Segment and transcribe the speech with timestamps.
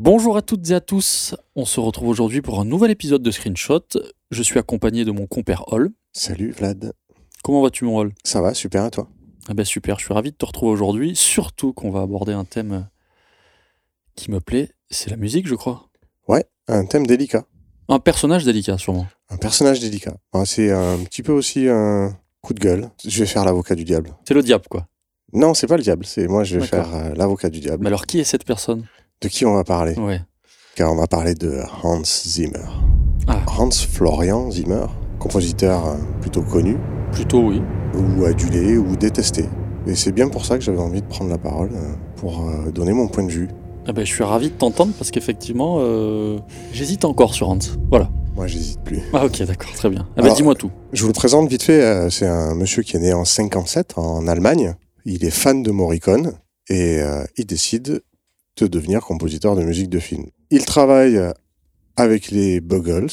[0.00, 3.32] Bonjour à toutes et à tous, on se retrouve aujourd'hui pour un nouvel épisode de
[3.32, 3.82] Screenshot.
[4.30, 5.90] Je suis accompagné de mon compère Hall.
[6.12, 6.92] Salut Vlad.
[7.42, 8.12] Comment vas-tu mon Hall?
[8.22, 9.08] Ça va, super à toi?
[9.48, 12.44] Ah ben super, je suis ravi de te retrouver aujourd'hui, surtout qu'on va aborder un
[12.44, 12.88] thème
[14.14, 15.88] qui me plaît, c'est la musique je crois.
[16.28, 17.46] Ouais, un thème délicat.
[17.88, 19.08] Un personnage délicat sûrement.
[19.30, 20.14] Un personnage délicat.
[20.44, 22.88] C'est un petit peu aussi un coup de gueule.
[23.04, 24.14] Je vais faire l'avocat du diable.
[24.28, 24.86] C'est le diable quoi.
[25.32, 27.82] Non, c'est pas le diable, c'est moi je vais faire euh, l'avocat du diable.
[27.82, 28.86] Mais alors qui est cette personne?
[29.20, 30.20] De qui on va parler Ouais.
[30.76, 32.64] Car on va parler de Hans Zimmer.
[33.26, 33.40] Ah.
[33.58, 34.86] Hans Florian Zimmer,
[35.18, 36.76] compositeur euh, plutôt connu,
[37.12, 37.60] Plutôt oui.
[37.94, 39.46] ou adulé, ou détesté.
[39.86, 42.70] Et c'est bien pour ça que j'avais envie de prendre la parole, euh, pour euh,
[42.70, 43.48] donner mon point de vue.
[43.88, 46.38] Ah ben, je suis ravi de t'entendre parce qu'effectivement, euh,
[46.72, 47.58] j'hésite encore sur Hans.
[47.90, 48.10] Voilà.
[48.36, 49.00] Moi, j'hésite plus.
[49.14, 50.06] Ah ok, d'accord, très bien.
[50.16, 50.70] Ah ben, dis-moi tout.
[50.92, 52.08] Je vous le présente vite fait.
[52.10, 54.74] C'est un monsieur qui est né en 57 en Allemagne.
[55.06, 56.34] Il est fan de Morricone
[56.68, 58.02] et euh, il décide
[58.64, 60.26] de devenir compositeur de musique de film.
[60.50, 61.32] Il travaille euh,
[61.96, 63.10] avec les Buggles.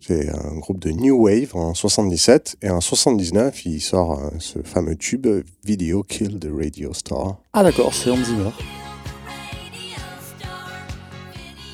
[0.00, 4.60] C'est un groupe de New Wave en 77 et en 79 il sort euh, ce
[4.62, 5.26] fameux tube
[5.64, 7.38] Video Kill the Radio Star.
[7.52, 8.50] Ah d'accord, c'est Hans Zimmer.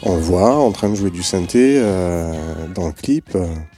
[0.05, 3.36] On le voit en train de jouer du synthé euh, dans le clip.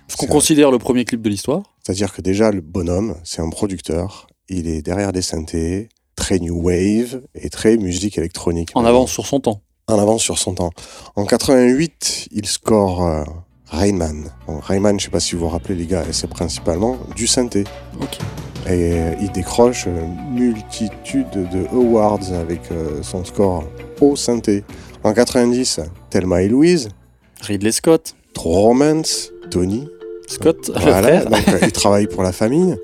[0.09, 1.75] Ce qu'on considère le premier clip de l'histoire.
[1.85, 4.27] C'est-à-dire que déjà, le bonhomme, c'est un producteur.
[4.49, 8.71] Il est derrière des synthés, très new wave et très musique électronique.
[8.75, 9.61] En avance sur son temps.
[9.87, 10.71] En avance sur son temps.
[11.17, 13.25] En 88, il score euh,
[13.71, 14.31] Rayman.
[14.47, 17.65] Bon, Rayman, je sais pas si vous vous rappelez, les gars, c'est principalement du synthé.
[18.01, 18.19] Ok.
[18.67, 23.65] Et euh, il décroche euh, multitude de awards avec euh, son score
[24.01, 24.65] au synthé.
[25.03, 26.89] En 90, Thelma et Louise,
[27.43, 28.15] Ridley Scott.
[28.33, 29.87] True Romance, Tony,
[30.27, 32.77] Scott, Voilà, donc il travaille pour la famille.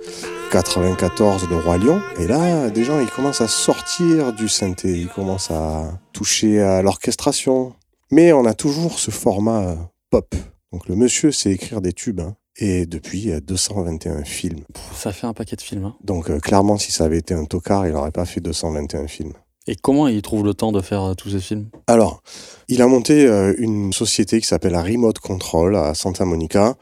[0.51, 2.03] 94, le Roi Lion.
[2.19, 6.83] Et là, des gens, ils commencent à sortir du synthé, ils commencent à toucher à
[6.83, 7.75] l'orchestration.
[8.11, 9.77] Mais on a toujours ce format euh,
[10.11, 10.35] pop.
[10.73, 12.21] Donc le monsieur sait écrire des tubes.
[12.21, 12.35] hein.
[12.57, 14.65] Et depuis, il y a 221 films.
[14.75, 15.85] Pff, Ça fait un paquet de films.
[15.85, 15.95] hein.
[16.03, 19.35] Donc euh, clairement, si ça avait été un tocard, il n'aurait pas fait 221 films.
[19.69, 21.69] Et comment il trouve le temps de faire euh, tous ces films?
[21.87, 22.23] Alors,
[22.67, 26.75] il a monté euh, une société qui s'appelle Remote Control à Santa Monica.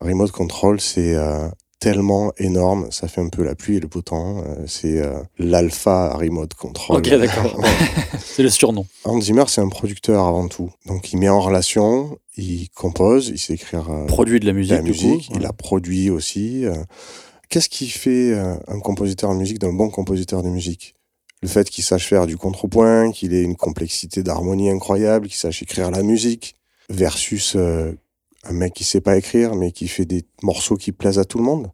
[0.00, 4.02] Remote Control, c'est euh, tellement énorme, ça fait un peu la pluie et le beau
[4.02, 4.38] temps.
[4.44, 6.98] euh, c'est euh, l'alpha Remote Control.
[6.98, 7.60] Ok, d'accord.
[8.24, 8.86] c'est le surnom.
[9.04, 10.70] Hans Zimmer, c'est un producteur avant tout.
[10.86, 14.72] Donc, il met en relation, il compose, il sait écrire euh, Produit de la musique,
[14.72, 15.34] la du musique, coup.
[15.38, 16.64] il a produit aussi.
[16.64, 16.74] euh.
[17.48, 20.94] Qu'est-ce qui fait un compositeur de musique d'un bon compositeur de musique?
[21.40, 25.62] Le fait qu'il sache faire du contrepoint, qu'il ait une complexité d'harmonie incroyable, qu'il sache
[25.62, 26.56] écrire la musique,
[26.90, 27.92] versus euh,
[28.48, 31.38] un mec qui sait pas écrire, mais qui fait des morceaux qui plaisent à tout
[31.38, 31.70] le monde.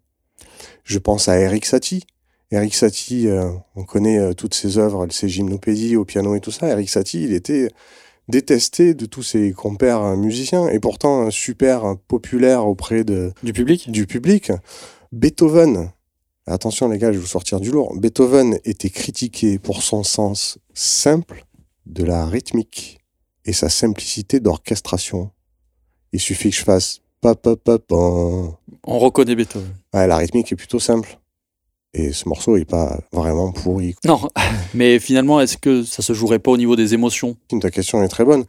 [0.84, 2.04] Je pense à Eric Satie.
[2.50, 6.50] Eric Satie, euh, on connaît euh, toutes ses œuvres, ses gymnopédies au piano et tout
[6.50, 6.68] ça.
[6.68, 7.70] Eric Satie, il était
[8.28, 13.90] détesté de tous ses compères euh, musiciens et pourtant super populaire auprès de, Du public?
[13.90, 14.52] du public.
[15.12, 15.90] Beethoven,
[16.46, 17.94] attention les gars, je vais vous sortir du lourd.
[17.96, 21.44] Beethoven était critiqué pour son sens simple
[21.86, 22.98] de la rythmique
[23.44, 25.30] et sa simplicité d'orchestration.
[26.14, 27.96] Il suffit que je fasse pa pa pa pa.
[27.96, 29.74] On reconnaît Beethoven.
[29.92, 31.18] Ouais, la rythmique est plutôt simple.
[31.92, 33.96] Et ce morceau est pas vraiment pourri.
[34.04, 34.20] Non,
[34.74, 37.36] mais finalement, est-ce que ça se jouerait pas au niveau des émotions?
[37.60, 38.44] Ta question est très bonne.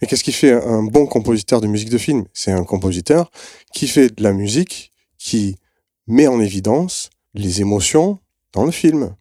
[0.00, 2.24] Mais qu'est-ce qui fait un bon compositeur de musique de film?
[2.32, 3.30] C'est un compositeur
[3.74, 5.56] qui fait de la musique qui
[6.06, 8.18] met en évidence les émotions
[8.54, 9.14] dans le film.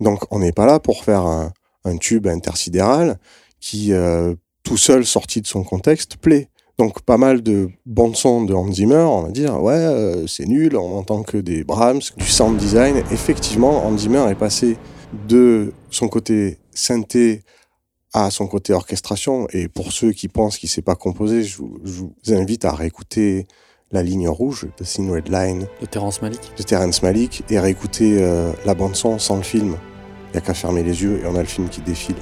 [0.00, 1.52] Donc on n'est pas là pour faire un,
[1.84, 3.16] un tube intersidéral
[3.60, 4.34] qui, euh,
[4.64, 6.48] tout seul sorti de son contexte, plaît.
[6.78, 10.46] Donc pas mal de bandes son de Hans Zimmer, on va dire, ouais, euh, c'est
[10.46, 12.96] nul, on entend que des Brahms, du sound design.
[13.12, 14.76] Effectivement, Hans Zimmer est passé
[15.28, 17.42] de son côté synthé
[18.12, 19.46] à son côté orchestration.
[19.52, 22.64] Et pour ceux qui pensent qu'il ne sait pas composer, je vous, je vous invite
[22.64, 23.46] à réécouter
[23.92, 28.18] La ligne rouge de Thin Red Line de Terrence Malick de Terrence Malick et réécouter
[28.20, 29.76] euh, la bande-son sans le film.
[30.28, 32.16] Il n'y a qu'à fermer les yeux et on a le film qui défile.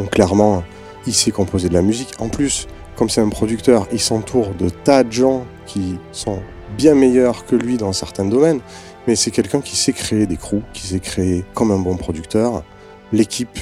[0.00, 0.62] Donc clairement,
[1.06, 2.14] il sait composer de la musique.
[2.20, 2.66] En plus,
[2.96, 6.38] comme c'est un producteur, il s'entoure de tas de gens qui sont
[6.78, 8.60] bien meilleurs que lui dans certains domaines.
[9.06, 12.64] Mais c'est quelqu'un qui sait créer des crews, qui sait créer comme un bon producteur
[13.12, 13.58] l'équipe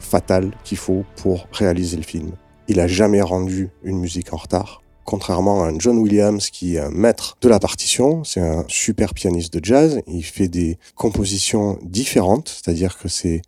[0.00, 2.32] fatale qu'il faut pour réaliser le film.
[2.66, 4.82] Il a jamais rendu une musique en retard.
[5.04, 9.14] Contrairement à un John Williams qui est un maître de la partition, c'est un super
[9.14, 10.00] pianiste de jazz.
[10.08, 13.42] Il fait des compositions différentes, c'est-à-dire que c'est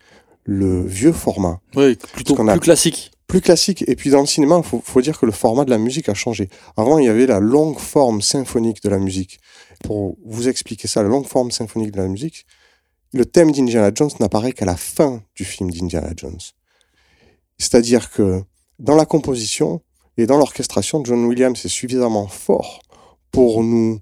[0.52, 3.12] le vieux format Oui, plutôt a- plus classique.
[3.28, 3.84] plus classique.
[3.86, 6.08] Et puis dans le cinéma, il faut, faut dire que le format de la musique
[6.08, 6.48] a changé.
[6.76, 9.38] Avant, il y avait la longue forme symphonique de la musique.
[9.84, 12.46] Pour vous expliquer ça, la longue forme symphonique de la musique,
[13.12, 16.38] le thème d'Indiana Jones n'apparaît qu'à la fin du film d'Indiana Jones.
[17.58, 18.42] C'est-à-dire que
[18.80, 19.80] dans la composition
[20.16, 22.80] et dans l'orchestration, John Williams est suffisamment fort
[23.30, 24.00] pour nous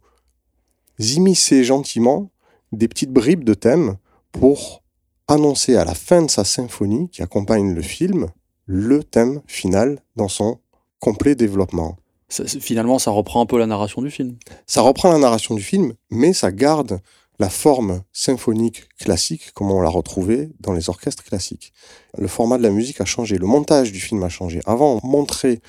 [0.98, 2.30] immiscer gentiment
[2.72, 3.96] des petites bribes de thème
[4.32, 4.82] pour
[5.28, 8.28] annoncer à la fin de sa symphonie qui accompagne le film
[8.66, 10.58] le thème final dans son
[11.00, 11.96] complet développement.
[12.30, 14.36] finalement, ça reprend un peu la narration du film.
[14.66, 17.00] Ça reprend la narration du film, mais ça garde
[17.38, 21.72] la forme symphonique classique comme on l'a retrouvé dans les orchestres classiques.
[22.16, 24.60] Le format de la musique a changé, le montage du film a changé.
[24.66, 25.60] Avant, on montrait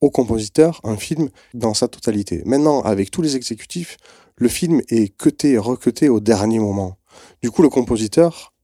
[0.00, 2.42] au compositeur un film dans sa totalité.
[2.46, 3.98] Maintenant, avec tous les exécutifs,
[4.36, 6.96] le film est cuté, recuté au dernier moment.
[7.42, 8.54] Du coup, le compositeur,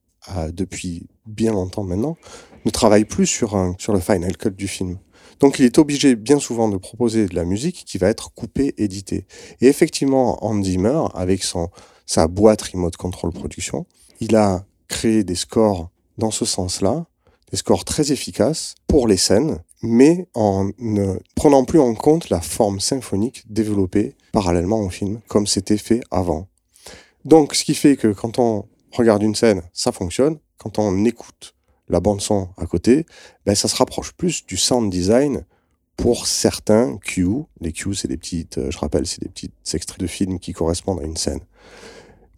[0.51, 2.17] depuis bien longtemps maintenant,
[2.65, 4.97] ne travaille plus sur, un, sur le final cut du film.
[5.39, 8.73] Donc il est obligé bien souvent de proposer de la musique qui va être coupée,
[8.77, 9.25] éditée.
[9.61, 11.69] Et effectivement, Andy Zimmer, avec son,
[12.05, 13.85] sa boîte Remote Control Production,
[14.19, 17.05] il a créé des scores dans ce sens-là,
[17.51, 22.41] des scores très efficaces pour les scènes, mais en ne prenant plus en compte la
[22.41, 26.47] forme symphonique développée parallèlement au film, comme c'était fait avant.
[27.25, 31.55] Donc ce qui fait que quand on regarde une scène, ça fonctionne, quand on écoute
[31.89, 33.05] la bande son à côté,
[33.45, 35.45] ben, ça se rapproche plus du sound design
[35.97, 37.43] pour certains cues.
[37.61, 40.53] Les cues, c'est des petites, euh, je rappelle, c'est des petits extraits de films qui
[40.53, 41.39] correspondent à une scène.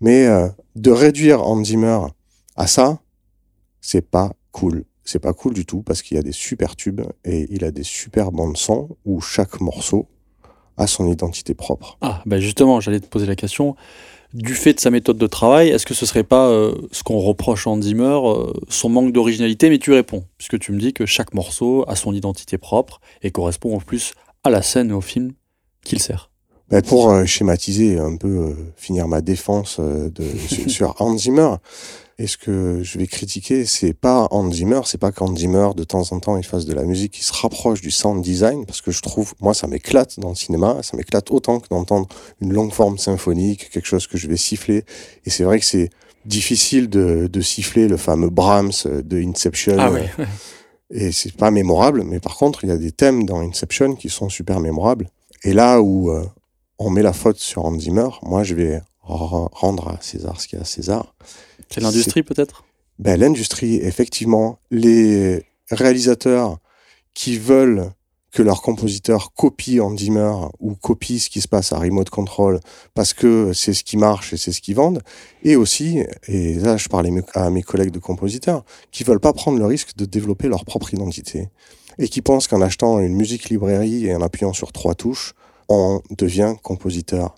[0.01, 2.00] Mais euh, de réduire Hans Zimmer
[2.56, 3.00] à ça,
[3.81, 4.83] c'est pas cool.
[5.04, 7.71] C'est pas cool du tout parce qu'il y a des super tubes et il a
[7.71, 10.07] des super bandes son où chaque morceau
[10.75, 11.98] a son identité propre.
[12.01, 13.75] Ah, ben justement, j'allais te poser la question
[14.34, 17.20] du fait de sa méthode de travail, est-ce que ce serait pas euh, ce qu'on
[17.20, 19.70] reproche à Zimmer, euh, son manque d'originalité?
[19.70, 23.32] Mais tu réponds, puisque tu me dis que chaque morceau a son identité propre et
[23.32, 24.14] correspond en plus
[24.44, 25.34] à la scène et au film
[25.84, 26.30] qu'il sert.
[26.69, 30.24] Ben pour euh, schématiser un peu, finir ma défense de,
[30.68, 31.56] sur Hans Zimmer,
[32.19, 35.84] et ce que je vais critiquer, c'est pas Hans Zimmer, c'est pas qu'Hans Zimmer, de
[35.84, 38.81] temps en temps, il fasse de la musique qui se rapproche du sound design, parce
[38.81, 42.08] que je trouve, moi, ça m'éclate dans le cinéma, ça m'éclate autant que d'entendre
[42.42, 44.84] une longue forme symphonique, quelque chose que je vais siffler.
[45.25, 45.92] Et c'est vrai que c'est
[46.25, 49.78] difficile de, de, siffler le fameux Brahms de Inception.
[49.78, 50.10] Ah ouais.
[50.90, 54.10] Et c'est pas mémorable, mais par contre, il y a des thèmes dans Inception qui
[54.10, 55.10] sont super mémorables.
[55.44, 56.24] Et là où euh,
[56.80, 60.58] on met la faute sur Hans Zimmer, moi, je vais rendre à César ce qu'il
[60.58, 61.16] y a à César.
[61.70, 62.66] C'est l'industrie peut-être?
[63.00, 64.60] Ben, L'industrie, effectivement.
[64.70, 66.58] Les réalisateurs
[67.14, 67.92] qui veulent
[68.32, 72.60] que leurs compositeurs copient en dimmer ou copient ce qui se passe à Remote Control
[72.94, 75.02] parce que c'est ce qui marche et c'est ce qu'ils vendent.
[75.44, 79.58] Et aussi, et là je parlais à mes collègues de compositeurs, qui veulent pas prendre
[79.58, 81.50] le risque de développer leur propre identité
[81.98, 85.34] et qui pensent qu'en achetant une musique librairie et en appuyant sur trois touches,
[85.69, 87.36] on devient compositeur.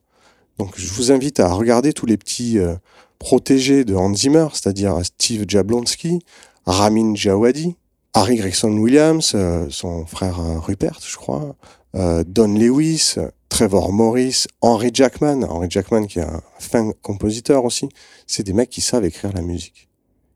[0.58, 2.76] Donc je vous invite à regarder tous les petits euh,
[3.18, 6.20] protégés de Hans Zimmer, c'est-à-dire Steve Jablonski,
[6.66, 7.76] Ramin Djawadi,
[8.14, 11.56] Harry Gregson Williams, euh, son frère euh, Rupert, je crois,
[11.96, 13.16] Don Lewis,
[13.50, 17.90] Trevor Morris, Henry Jackman, Henry Jackman qui est un fin compositeur aussi,
[18.28, 19.90] c'est des mecs qui savent écrire la musique.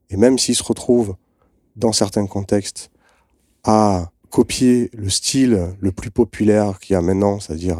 [0.09, 1.15] Et même s'ils se retrouvent
[1.75, 2.89] dans certains contextes
[3.63, 7.77] à copier le style le plus populaire qu'il y a maintenant, c'est-à-dire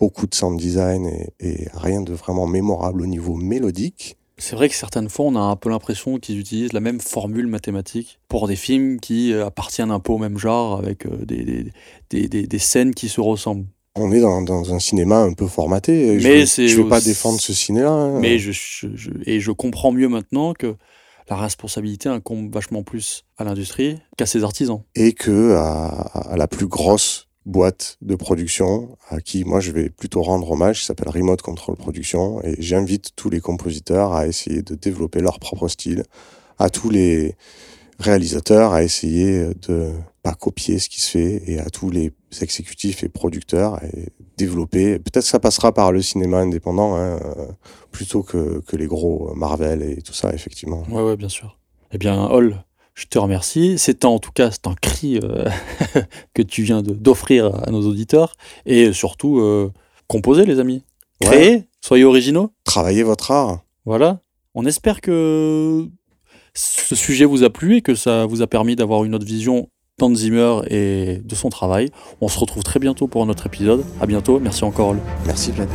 [0.00, 1.08] beaucoup de sound design
[1.38, 4.16] et, rien de vraiment mémorable au niveau mélodique.
[4.36, 7.46] C'est vrai que certaines fois, on a un peu l'impression qu'ils utilisent la même formule
[7.46, 11.70] mathématique pour des films qui euh, appartiennent un peu au même genre, avec euh, des,
[12.10, 13.66] des, des, des scènes qui se ressemblent.
[13.94, 16.18] On est dans, dans, un cinéma un peu formaté.
[16.20, 17.90] Mais je ne veux pas défendre ce cinéma.
[17.90, 18.18] Hein.
[18.18, 20.74] Mais je, je, et je comprends mieux maintenant que
[21.28, 24.82] la responsabilité incombe vachement plus à l'industrie qu'à ses artisans.
[24.94, 30.22] Et que à, la plus grosse boîte de production à qui moi je vais plutôt
[30.22, 34.74] rendre hommage, qui s'appelle Remote Control Production, et j'invite tous les compositeurs à essayer de
[34.74, 36.04] développer leur propre style,
[36.58, 37.36] à tous les
[37.98, 43.04] réalisateurs à essayer de pas copier ce qui se fait, et à tous les exécutifs
[43.04, 43.82] et producteurs à
[44.38, 44.98] développer.
[44.98, 47.18] Peut-être ça passera par le cinéma indépendant, hein,
[47.90, 50.84] plutôt que, que les gros Marvel et tout ça, effectivement.
[50.90, 51.58] Ouais, ouais, bien sûr.
[51.92, 53.78] Eh bien, Hall, je te remercie.
[53.78, 55.48] C'est en tout cas c'est un cri euh,
[56.34, 58.36] que tu viens d'offrir à nos auditeurs
[58.66, 59.70] et surtout euh,
[60.08, 60.84] composer les amis.
[61.20, 62.50] Créez, soyez originaux.
[62.64, 63.60] Travaillez votre art.
[63.84, 64.20] Voilà.
[64.54, 65.86] On espère que
[66.54, 69.68] ce sujet vous a plu et que ça vous a permis d'avoir une autre vision
[69.98, 71.90] d'Hans Zimmer et de son travail.
[72.20, 73.84] On se retrouve très bientôt pour un autre épisode.
[74.00, 74.40] À bientôt.
[74.40, 74.96] Merci encore.
[75.26, 75.68] Merci Vlad.